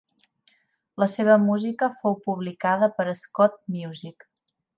La 1.03 1.07
seva 1.15 1.35
música 1.43 1.89
fou 1.99 2.17
publicada 2.29 2.91
per 2.97 3.07
Schott 3.21 3.61
Music. 3.79 4.29